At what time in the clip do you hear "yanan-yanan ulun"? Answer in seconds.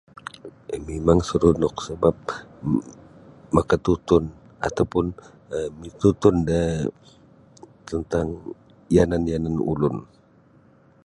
8.95-9.95